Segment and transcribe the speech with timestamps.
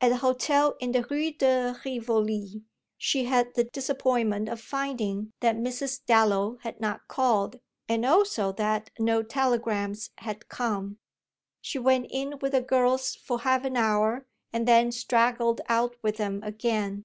[0.00, 2.64] At the hotel in the Rue de Rivoli
[2.98, 6.04] she had the disappointment of finding that Mrs.
[6.04, 10.98] Dallow had not called, and also that no telegrams had come.
[11.60, 16.16] She went in with the girls for half an hour and then straggled out with
[16.16, 17.04] them again.